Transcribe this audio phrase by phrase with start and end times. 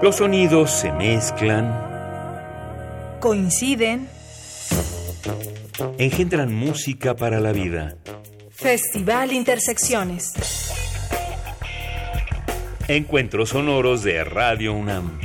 [0.00, 1.74] Los sonidos se mezclan,
[3.18, 4.08] coinciden,
[5.98, 7.96] engendran música para la vida.
[8.52, 10.34] Festival Intersecciones.
[12.86, 15.18] Encuentros sonoros de Radio UNAM.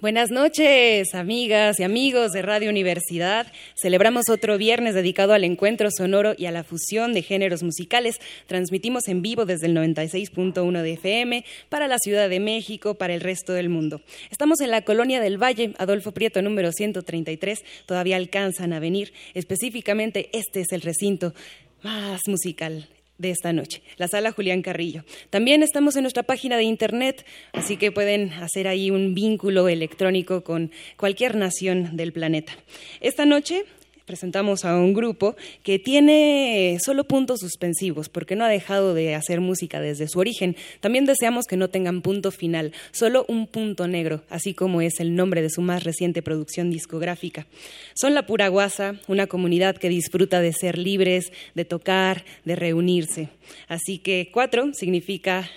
[0.00, 3.48] Buenas noches, amigas y amigos de Radio Universidad.
[3.80, 8.16] Celebramos otro viernes dedicado al encuentro sonoro y a la fusión de géneros musicales.
[8.48, 13.20] Transmitimos en vivo desde el 96.1 de FM para la Ciudad de México, para el
[13.20, 14.00] resto del mundo.
[14.32, 17.60] Estamos en la Colonia del Valle, Adolfo Prieto número 133.
[17.86, 19.12] Todavía alcanzan a venir.
[19.34, 21.32] Específicamente, este es el recinto
[21.84, 25.04] más musical de esta noche, la sala Julián Carrillo.
[25.30, 30.44] También estamos en nuestra página de internet, así que pueden hacer ahí un vínculo electrónico
[30.44, 32.52] con cualquier nación del planeta.
[33.00, 33.64] Esta noche
[34.08, 39.40] presentamos a un grupo que tiene solo puntos suspensivos porque no ha dejado de hacer
[39.40, 40.56] música desde su origen.
[40.80, 45.14] También deseamos que no tengan punto final, solo un punto negro, así como es el
[45.14, 47.46] nombre de su más reciente producción discográfica.
[47.94, 53.28] Son la pura guasa, una comunidad que disfruta de ser libres, de tocar, de reunirse.
[53.68, 55.50] Así que cuatro significa,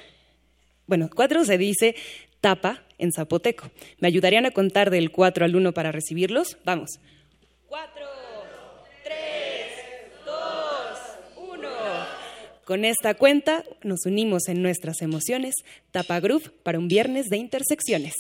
[0.87, 1.95] bueno, cuatro se dice
[2.41, 3.71] tapa en zapoteco.
[3.99, 6.57] ¿Me ayudarían a contar del cuatro al uno para recibirlos?
[6.65, 6.99] Vamos.
[7.67, 8.20] Cuatro.
[12.71, 15.55] Con esta cuenta nos unimos en nuestras emociones.
[15.91, 18.13] Tapa Groove para un viernes de intersecciones.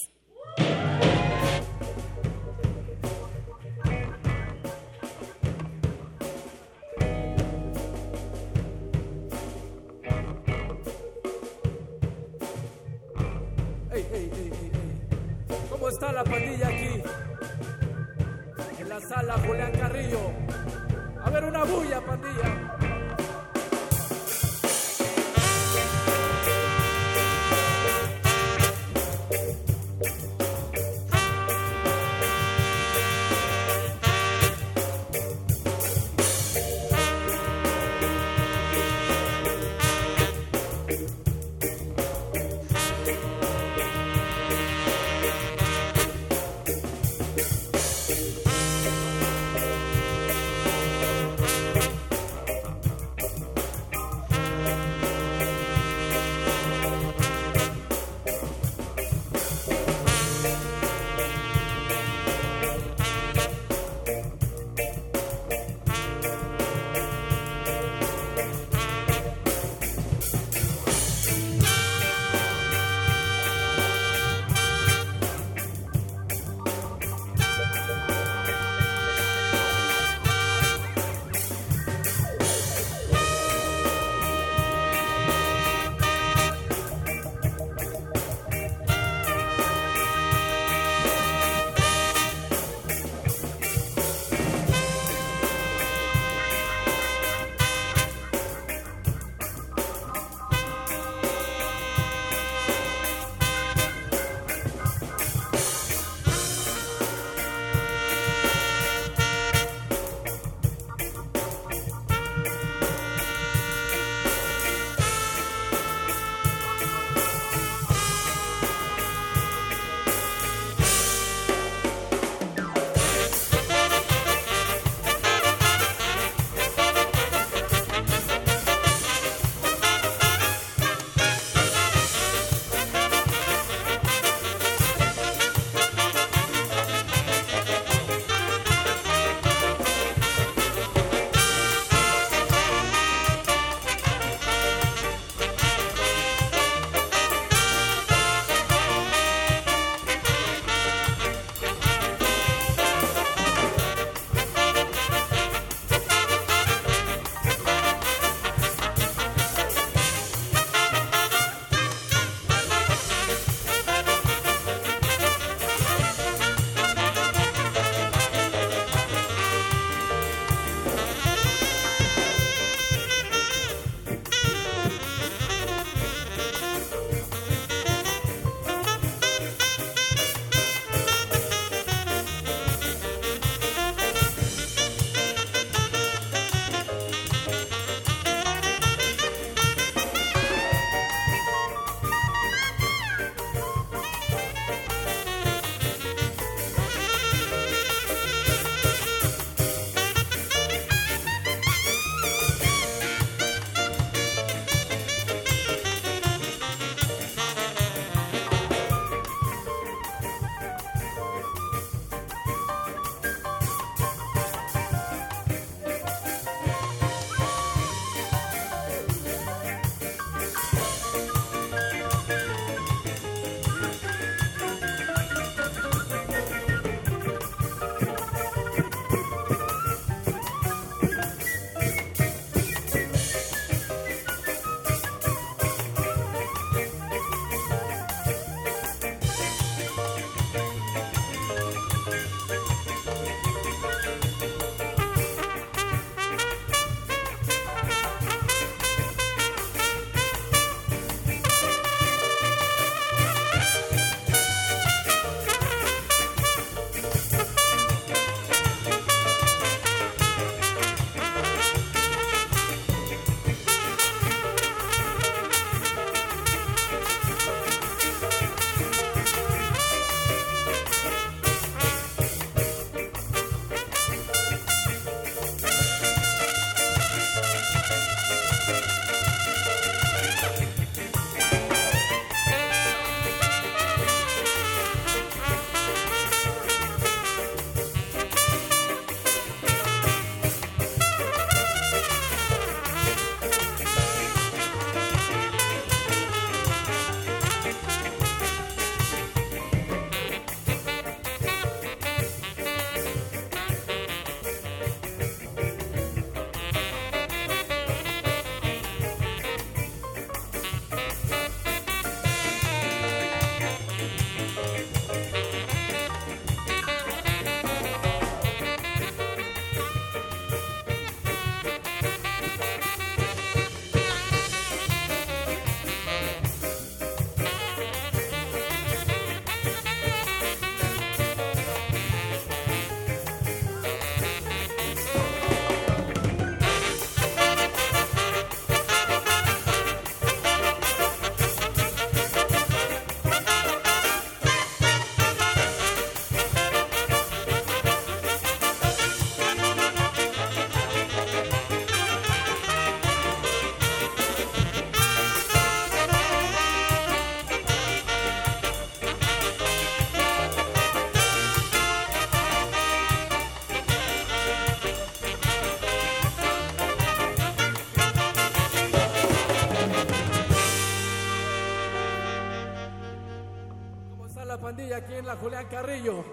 [375.71, 376.25] Carrillo.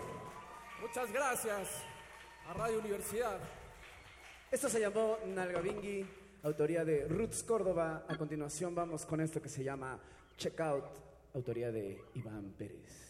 [0.80, 1.68] Muchas gracias
[2.48, 3.38] a Radio Universidad.
[4.50, 6.04] Esto se llamó Nalgabingui,
[6.42, 8.04] autoría de Roots Córdoba.
[8.08, 9.96] A continuación vamos con esto que se llama
[10.36, 10.86] Checkout,
[11.34, 13.08] autoría de Iván Pérez.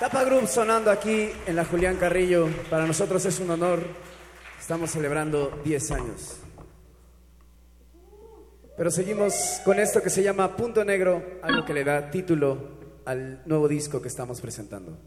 [0.00, 2.48] Group sonando aquí en la Julián Carrillo.
[2.70, 3.80] Para nosotros es un honor.
[4.60, 6.36] Estamos celebrando 10 años.
[8.76, 13.42] Pero seguimos con esto que se llama Punto Negro, algo que le da título al
[13.46, 14.98] nuevo disco que estamos presentando.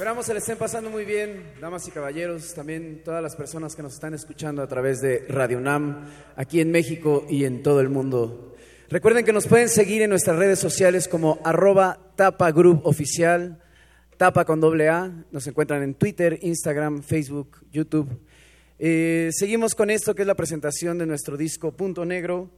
[0.00, 3.82] Esperamos se le estén pasando muy bien, damas y caballeros, también todas las personas que
[3.82, 7.90] nos están escuchando a través de Radio UNAM, aquí en México y en todo el
[7.90, 8.54] mundo.
[8.88, 12.50] Recuerden que nos pueden seguir en nuestras redes sociales como arroba tapa
[14.16, 18.08] tapa con doble A, nos encuentran en Twitter, Instagram, Facebook, YouTube.
[18.78, 22.48] Eh, seguimos con esto que es la presentación de nuestro disco Punto Negro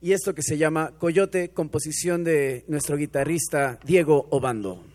[0.00, 4.91] y esto que se llama Coyote, composición de nuestro guitarrista Diego Obando.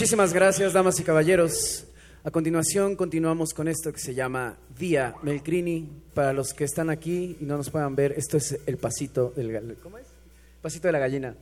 [0.00, 1.84] Muchísimas gracias, damas y caballeros.
[2.24, 5.90] A continuación continuamos con esto que se llama Día Melcrini.
[6.14, 9.76] Para los que están aquí y no nos puedan ver, esto es el pasito del.
[10.62, 11.34] Pasito de la gallina.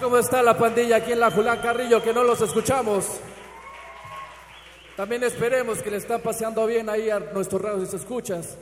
[0.00, 3.20] ¿Cómo está la pandilla aquí en la Julián Carrillo que no los escuchamos?
[4.96, 8.56] También esperemos que le están paseando bien ahí a nuestros radios y escuchas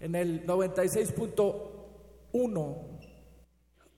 [0.00, 2.98] en el 96.1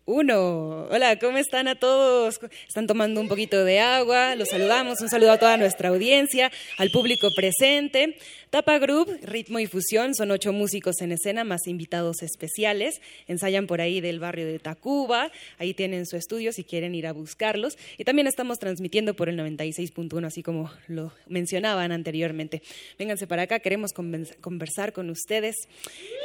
[0.07, 0.89] uno.
[0.91, 2.41] Hola, ¿cómo están a todos?
[2.67, 6.91] Están tomando un poquito de agua, los saludamos, un saludo a toda nuestra audiencia, al
[6.91, 8.19] público presente.
[8.51, 13.01] Tapa Group, ritmo y fusión, son ocho músicos en escena más invitados especiales.
[13.29, 17.13] Ensayan por ahí del barrio de Tacuba, ahí tienen su estudio si quieren ir a
[17.13, 17.79] buscarlos.
[17.97, 22.61] Y también estamos transmitiendo por el 96.1, así como lo mencionaban anteriormente.
[22.99, 25.55] Vénganse para acá, queremos conversar con ustedes.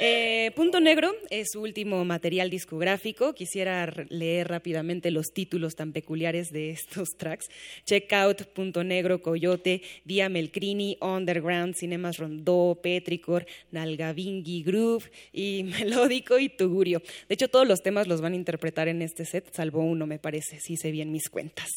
[0.02, 3.36] Eh, Punto Negro es su último material discográfico.
[3.36, 7.50] Quisiera leer rápidamente los títulos tan peculiares de estos tracks.
[7.86, 16.40] Check Out, Punto Negro, Coyote, Día Melcrini, Underground, Cinemas rondó, petricor, nalgavingi, groove y melódico
[16.40, 17.02] y tugurio.
[17.28, 20.20] De hecho, todos los temas los van a interpretar en este set, salvo uno, me
[20.20, 21.70] parece, si sé bien mis cuentas.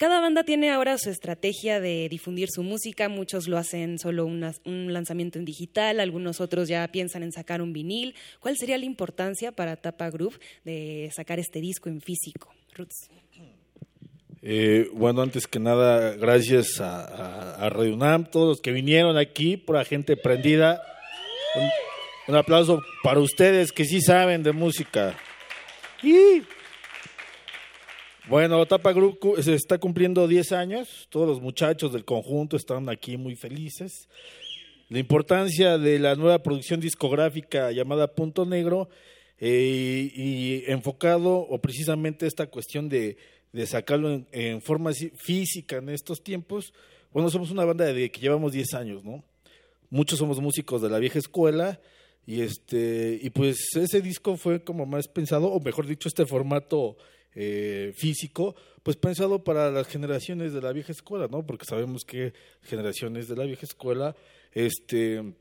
[0.00, 4.92] Cada banda tiene ahora su estrategia de difundir su música, muchos lo hacen solo un
[4.94, 8.14] lanzamiento en digital, algunos otros ya piensan en sacar un vinil.
[8.40, 12.50] ¿Cuál sería la importancia para Tapa Groove de sacar este disco en físico?
[12.72, 13.10] Roots.
[14.42, 19.58] Eh, bueno, antes que nada, gracias a, a, Radio UNAM, todos los que vinieron aquí,
[19.58, 20.82] por la gente prendida.
[22.26, 25.14] Un, aplauso para ustedes que sí saben de música.
[28.28, 33.16] Bueno, Tapa Group se está cumpliendo 10 años, todos los muchachos del conjunto están aquí
[33.16, 34.08] muy felices.
[34.88, 38.88] La importancia de la nueva producción discográfica llamada Punto Negro
[39.40, 43.16] eh, y enfocado o precisamente esta cuestión de
[43.52, 46.72] de sacarlo en, forma física en estos tiempos,
[47.12, 49.24] bueno, somos una banda de que llevamos 10 años, ¿no?
[49.90, 51.80] Muchos somos músicos de la vieja escuela
[52.26, 56.96] y este y pues ese disco fue como más pensado, o mejor dicho, este formato
[57.34, 61.44] eh, físico, pues pensado para las generaciones de la vieja escuela, ¿no?
[61.44, 64.14] Porque sabemos que generaciones de la vieja escuela,
[64.52, 65.34] este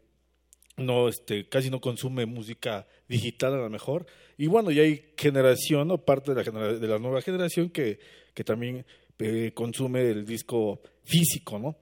[0.80, 4.06] no este casi no consume música digital a lo mejor.
[4.38, 8.00] Y bueno y hay generación o parte de la de la nueva generación que,
[8.34, 8.86] que también
[9.20, 11.76] eh, consume el disco físico no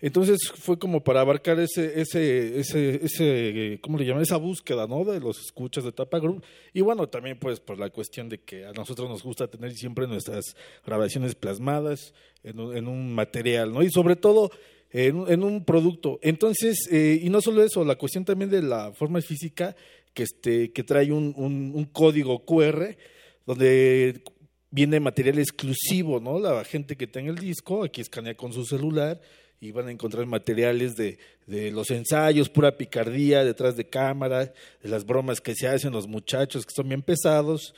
[0.00, 5.02] entonces fue como para abarcar ese ese ese ese cómo le llaman esa búsqueda no
[5.04, 8.66] de los escuchas de Tapa Group y bueno también pues por la cuestión de que
[8.66, 13.90] a nosotros nos gusta tener siempre nuestras grabaciones plasmadas en en un material no y
[13.90, 14.50] sobre todo
[14.94, 16.20] en, un producto.
[16.22, 19.74] Entonces, eh, y no solo eso, la cuestión también de la forma física
[20.14, 22.96] que, este, que trae un, un, código QR
[23.44, 24.22] donde
[24.70, 26.38] viene material exclusivo, ¿no?
[26.38, 29.20] La gente que tenga el disco, aquí escanea con su celular
[29.60, 34.88] y van a encontrar materiales de, de, los ensayos, pura picardía detrás de cámara, de
[34.88, 37.74] las bromas que se hacen los muchachos que son bien pesados.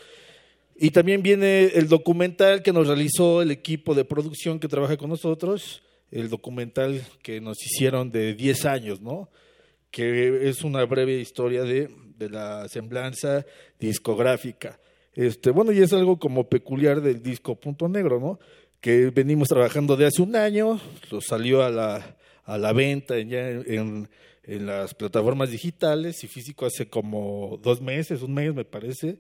[0.79, 5.09] Y también viene el documental que nos realizó el equipo de producción que trabaja con
[5.09, 5.83] nosotros,
[6.21, 9.29] el documental que nos hicieron de 10 años, ¿no?
[9.91, 13.45] Que es una breve historia de, de la semblanza
[13.79, 14.81] discográfica.
[15.15, 18.39] Este, bueno, y es algo como peculiar del disco Punto Negro, ¿no?
[18.81, 23.49] Que venimos trabajando de hace un año, lo salió a la, a la venta ya
[23.49, 24.09] en,
[24.43, 29.19] en las plataformas digitales y físico hace como dos meses, un mes me parece.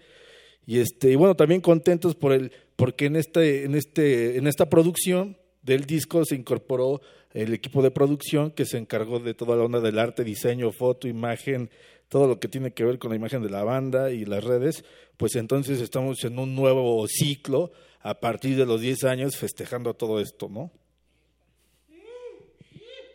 [0.66, 4.68] Y este, y bueno, también contentos por el, porque en este, en este, en esta
[4.68, 7.00] producción del disco se incorporó
[7.32, 11.08] el equipo de producción que se encargó de toda la onda del arte, diseño, foto,
[11.08, 11.70] imagen,
[12.08, 14.84] todo lo que tiene que ver con la imagen de la banda y las redes,
[15.16, 20.20] pues entonces estamos en un nuevo ciclo a partir de los 10 años festejando todo
[20.20, 20.70] esto, ¿no?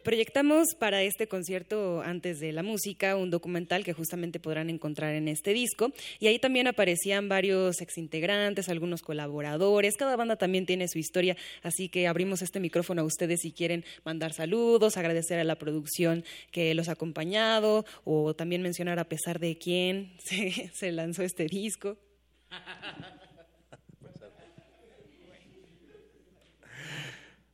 [0.04, 5.28] Proyectamos para este concierto antes de la música un documental que justamente podrán encontrar en
[5.28, 5.92] este disco.
[6.20, 11.88] Y ahí también aparecían varios exintegrantes, algunos colaboradores, cada banda también tiene su historia, así
[11.88, 16.74] que abrimos este micrófono a ustedes si quieren mandar saludos, agradecer a la producción que
[16.74, 20.14] los ha acompañado o también mencionar a pesar de quién
[20.74, 21.98] se, lanzó este disco.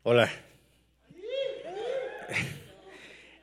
[0.03, 0.31] Hola,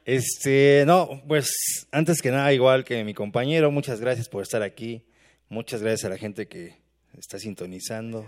[0.04, 5.02] este, no, pues antes que nada, igual que mi compañero, muchas gracias por estar aquí.
[5.48, 6.76] Muchas gracias a la gente que
[7.18, 8.26] está sintonizando.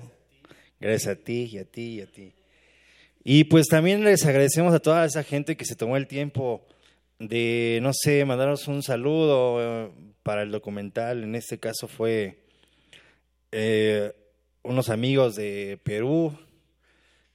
[0.81, 2.33] Gracias a ti y a ti y a ti.
[3.24, 6.66] Y pues también les agradecemos a toda esa gente que se tomó el tiempo
[7.18, 9.91] de, no sé, mandarnos un saludo eh,
[10.22, 11.24] para el documental.
[11.24, 12.39] En este caso fue
[13.53, 14.12] eh,
[14.62, 16.39] unos amigos de Perú.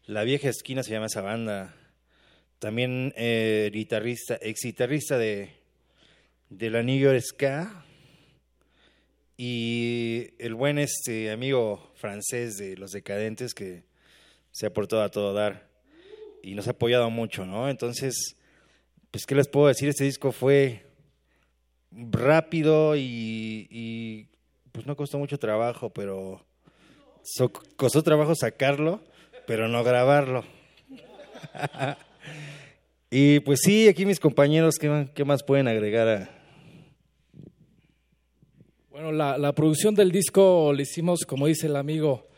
[0.05, 1.75] La vieja esquina se llama esa banda
[2.61, 5.49] también eh, guitarrista, ex guitarrista de,
[6.51, 7.83] de la New York Ska.
[9.35, 13.83] y el buen este amigo francés de Los Decadentes que
[14.51, 15.69] se ha portado a todo dar
[16.43, 17.67] y nos ha apoyado mucho, ¿no?
[17.67, 18.35] Entonces,
[19.09, 19.89] pues, ¿qué les puedo decir?
[19.89, 20.85] Este disco fue
[21.91, 24.27] rápido y, y
[24.71, 26.45] pues no costó mucho trabajo, pero
[27.23, 29.03] so- costó trabajo sacarlo,
[29.47, 30.45] pero no grabarlo.
[33.13, 36.29] y pues sí, aquí mis compañeros, ¿qué, qué más pueden agregar a,
[38.89, 42.29] Bueno, la, la producción del disco le hicimos, como dice el amigo,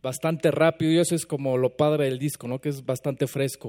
[0.00, 2.58] bastante rápido y eso es como lo padre del disco, ¿no?
[2.58, 3.68] Que es bastante fresco.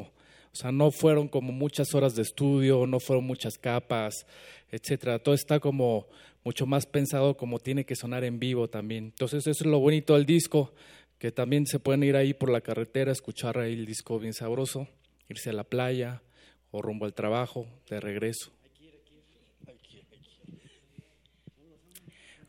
[0.53, 4.25] O sea, no fueron como muchas horas de estudio, no fueron muchas capas,
[4.71, 5.19] etcétera.
[5.19, 6.07] Todo está como
[6.45, 9.07] mucho más pensado como tiene que sonar en vivo también.
[9.07, 10.73] Entonces, eso es lo bonito del disco,
[11.19, 14.87] que también se pueden ir ahí por la carretera, escuchar ahí el disco bien sabroso,
[15.27, 16.21] irse a la playa
[16.75, 18.51] o rumbo al trabajo, de regreso.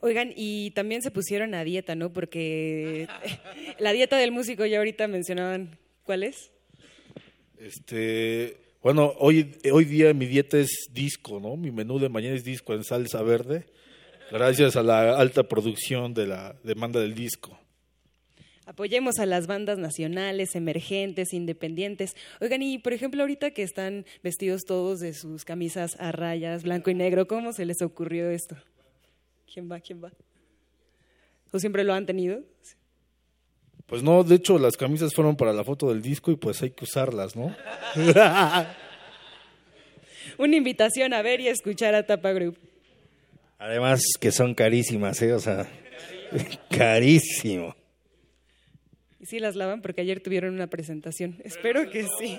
[0.00, 2.12] Oigan, y también se pusieron a dieta, ¿no?
[2.12, 3.08] Porque
[3.78, 6.50] la dieta del músico ya ahorita mencionaban, ¿cuál es?
[7.58, 11.56] Este, bueno, hoy, hoy día mi dieta es disco, ¿no?
[11.56, 13.66] Mi menú de mañana es disco en salsa verde,
[14.30, 17.58] gracias a la alta producción de la demanda del disco.
[18.66, 22.16] Apoyemos a las bandas nacionales, emergentes, independientes.
[22.40, 26.90] Oigan, y por ejemplo, ahorita que están vestidos todos de sus camisas a rayas, blanco
[26.90, 28.56] y negro, ¿cómo se les ocurrió esto?
[29.52, 29.78] ¿Quién va?
[29.78, 30.10] ¿Quién va?
[31.52, 32.42] ¿O siempre lo han tenido?
[33.86, 36.70] Pues no, de hecho las camisas fueron para la foto del disco y pues hay
[36.70, 37.54] que usarlas, ¿no?
[40.38, 42.58] Una invitación a ver y escuchar a Tapa Group.
[43.58, 45.32] Además que son carísimas, ¿eh?
[45.34, 45.68] O sea,
[46.68, 47.76] carísimo.
[49.26, 51.36] Sí las lavan porque ayer tuvieron una presentación.
[51.42, 52.38] Espero que sí.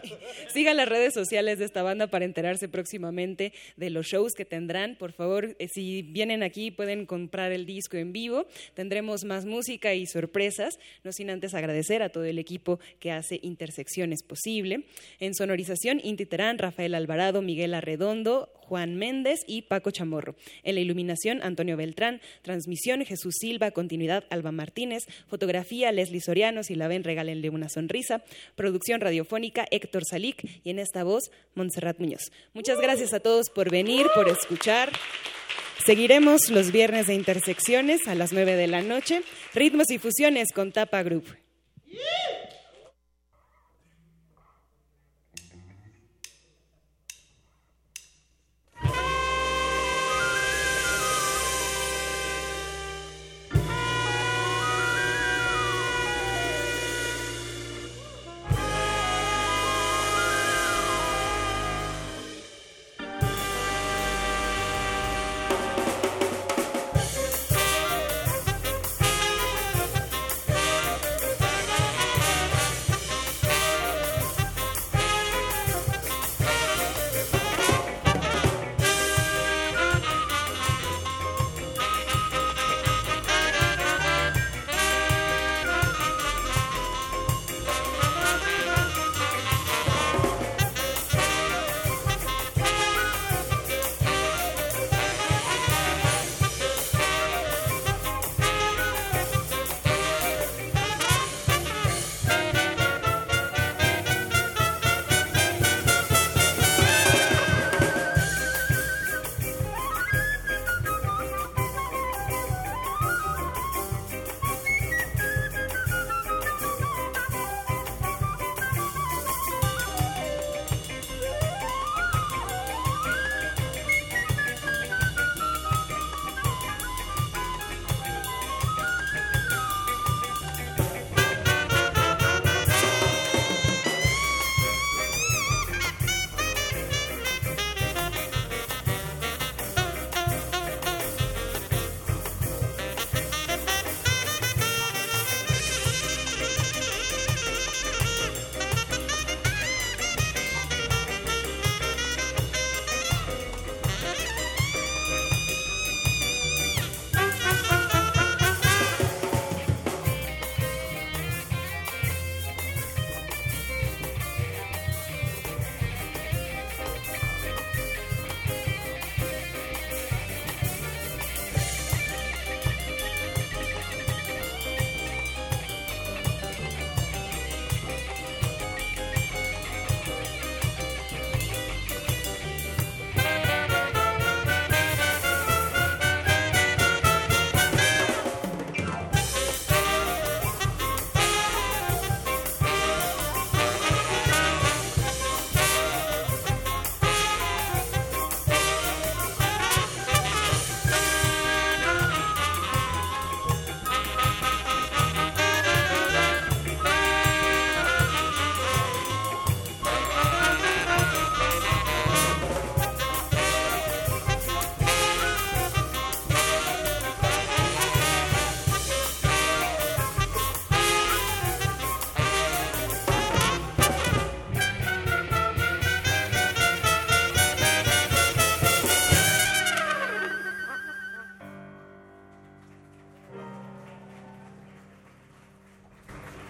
[0.54, 4.96] Sigan las redes sociales de esta banda para enterarse próximamente de los shows que tendrán.
[4.96, 8.48] Por favor, eh, si vienen aquí pueden comprar el disco en vivo.
[8.74, 13.40] Tendremos más música y sorpresas, no sin antes agradecer a todo el equipo que hace
[13.44, 14.86] Intersecciones posible.
[15.20, 20.36] En sonorización, Inti Terán, Rafael Alvarado, Miguel Arredondo, Juan Méndez y Paco Chamorro.
[20.64, 22.22] En la iluminación, Antonio Beltrán.
[22.42, 23.72] Transmisión, Jesús Silva.
[23.72, 25.04] Continuidad, Alba Martínez.
[25.28, 26.64] Fotografía, Leslie Soriano.
[26.78, 28.24] La ven, regálenle una sonrisa.
[28.56, 30.44] Producción radiofónica, Héctor Salic.
[30.64, 32.32] Y en esta voz, Montserrat Muñoz.
[32.54, 34.92] Muchas gracias a todos por venir, por escuchar.
[35.86, 39.22] Seguiremos los viernes de Intersecciones a las 9 de la noche.
[39.54, 41.26] Ritmos y fusiones con Tapa Group.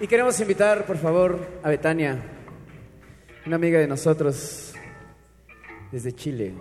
[0.08, 2.18] Y queremos invitar, por favor, a Betania,
[3.46, 4.74] una amiga de nosotros
[5.92, 6.54] desde Chile,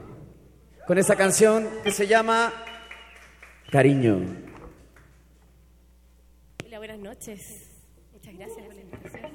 [0.84, 2.52] con esta canción que se llama
[3.70, 4.18] Cariño.
[6.64, 7.70] Hola, buenas noches.
[8.12, 9.30] Muchas gracias por la invitación.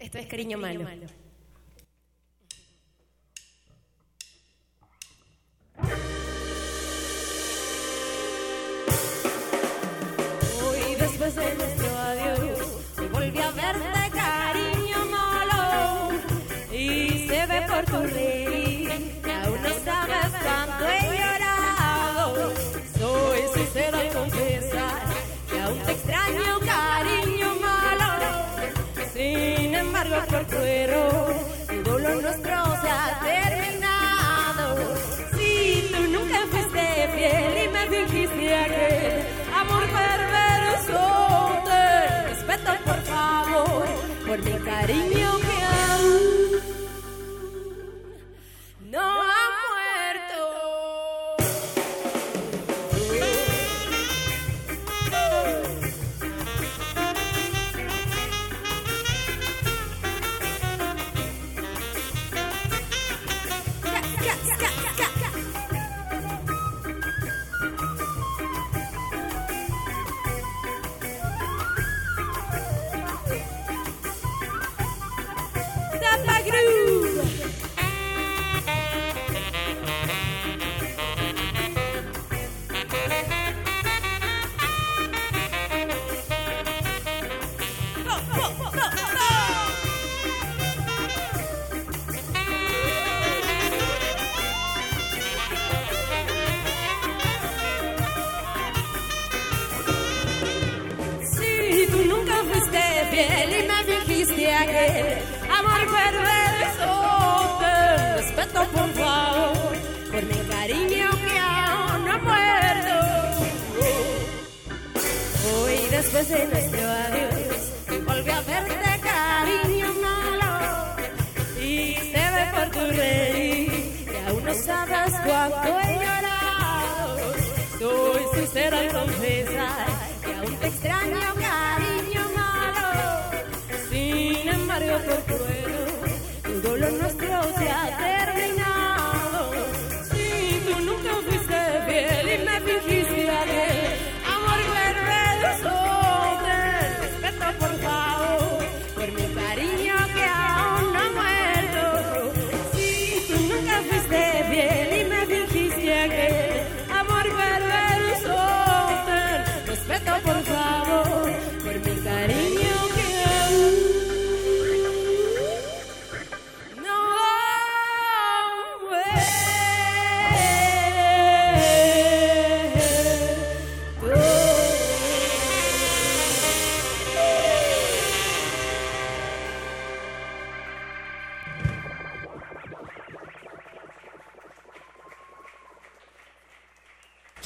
[0.00, 0.84] Esto es Cariño Malo.
[10.62, 11.85] Hoy después de nuestro
[17.76, 22.52] por tu que aún sabes cuánto he llorado.
[22.98, 25.02] Soy sincera al confesar
[25.50, 28.10] que aún te extraño, cariño malo.
[29.12, 31.34] Sin embargo, por error,
[31.68, 34.76] tu dolor nuestro se ha terminado.
[35.36, 43.86] Si tú nunca fuiste fiel y me dijiste aquel amor perverso, te respeto, por favor,
[44.26, 45.45] por mi cariño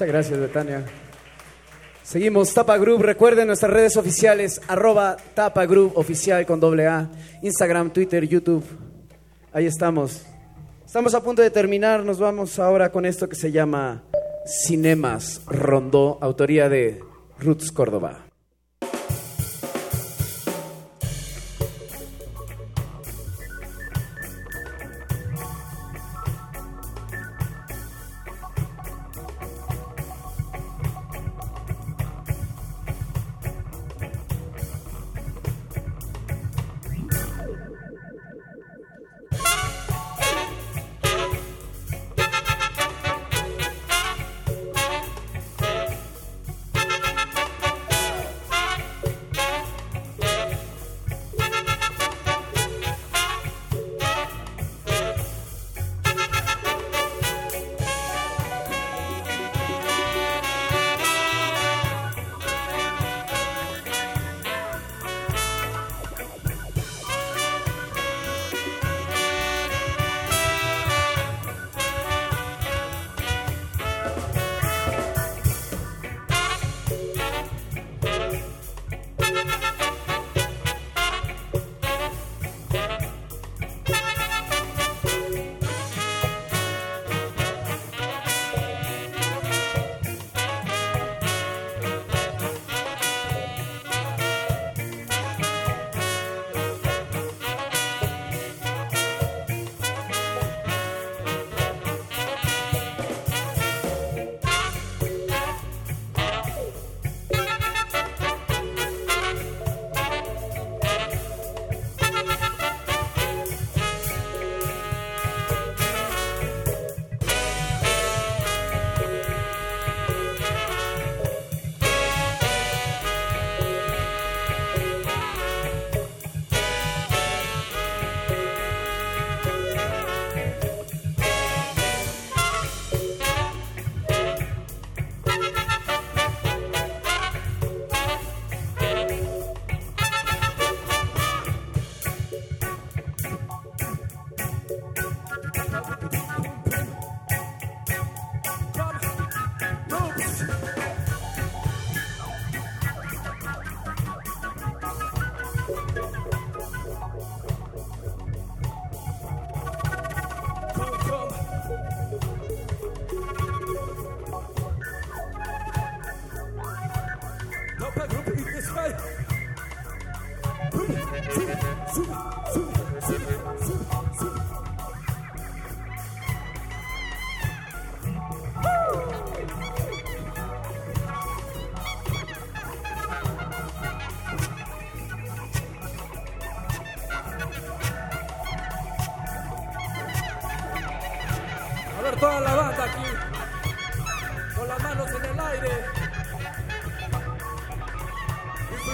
[0.00, 0.86] Muchas gracias, Betania.
[2.02, 3.02] Seguimos, Tapa Group.
[3.02, 7.10] Recuerden nuestras redes oficiales, arroba Tapa Group oficial con doble A,
[7.42, 8.64] Instagram, Twitter, YouTube.
[9.52, 10.24] Ahí estamos.
[10.86, 12.02] Estamos a punto de terminar.
[12.02, 14.02] Nos vamos ahora con esto que se llama
[14.46, 17.02] Cinemas Rondó, autoría de
[17.38, 18.29] Roots Córdoba.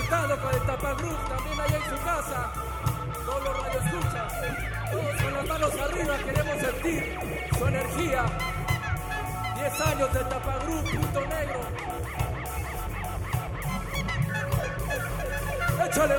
[0.09, 2.53] Con el tapagruz también allá en su casa,
[3.25, 4.33] todos los radioescuchas,
[4.93, 7.19] todos con las manos arriba queremos sentir
[7.59, 8.25] su energía.
[9.57, 11.61] 10 años del tapagruz, punto negro.
[15.87, 16.15] Échale,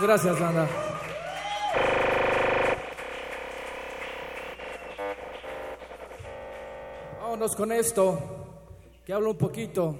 [0.00, 0.68] Gracias, banda.
[7.20, 8.18] Vámonos con esto,
[9.04, 9.98] que habla un poquito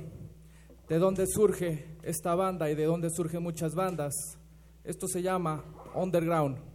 [0.89, 4.39] de dónde surge esta banda y de dónde surgen muchas bandas.
[4.85, 6.68] Esto se llama Underground.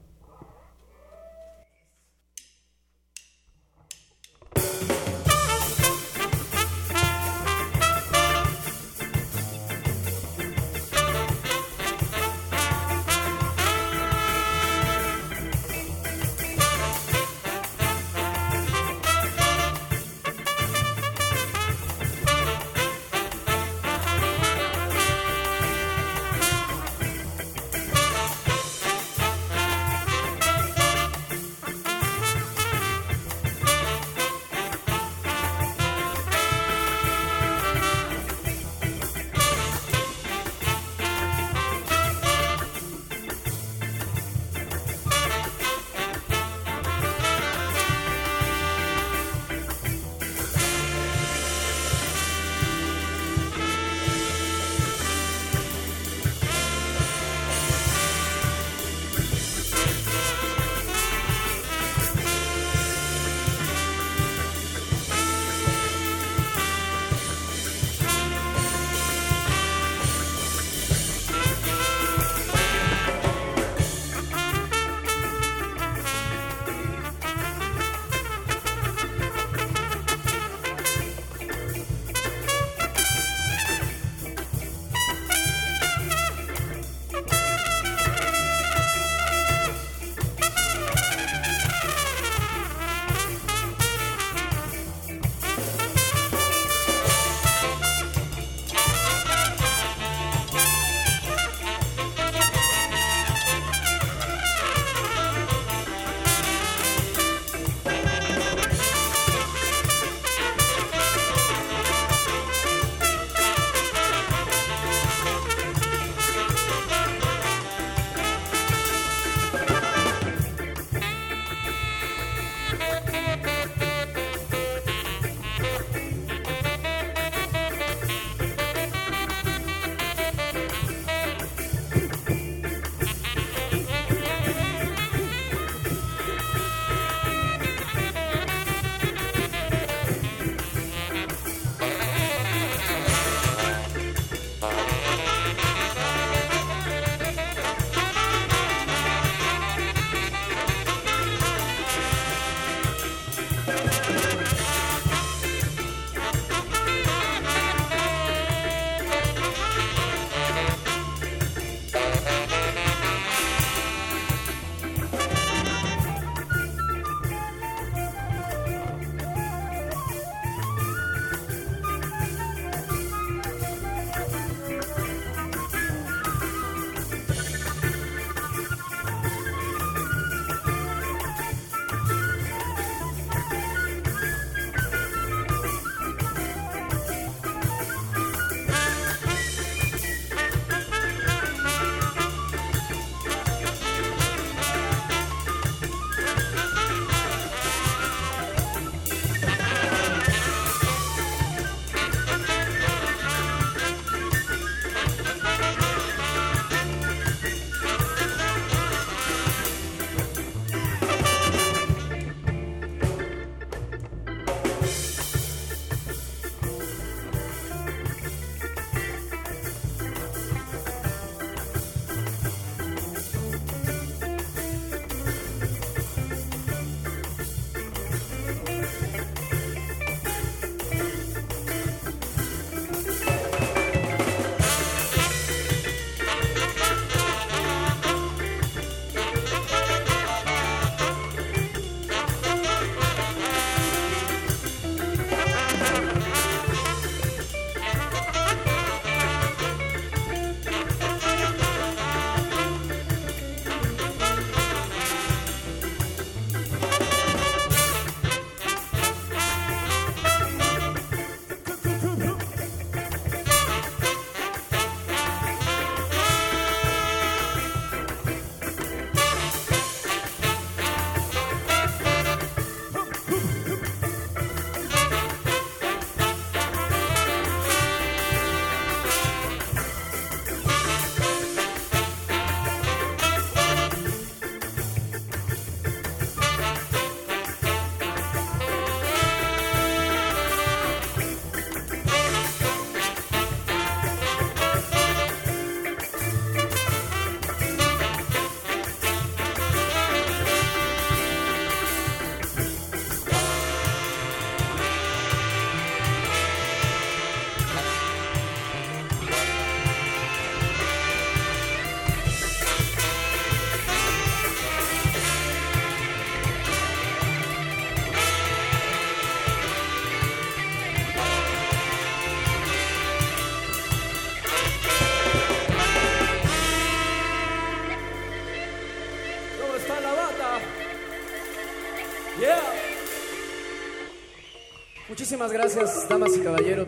[335.34, 336.88] Muchísimas gracias, damas y caballeros.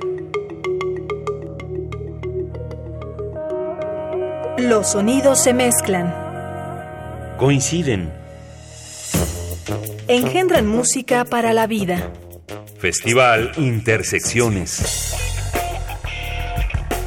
[4.59, 6.13] Los sonidos se mezclan,
[7.39, 8.13] Coinciden.
[10.07, 12.11] engendran música para la vida.
[12.77, 15.15] Festival Intersecciones.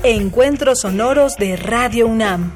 [0.03, 2.53] Encuentros sonoros de Radio UNAM.